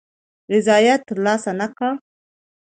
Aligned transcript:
رضاییت 0.51 1.01
تر 1.09 1.17
لاسه 1.25 1.51
نه 1.59 1.67
کړ. 1.77 1.91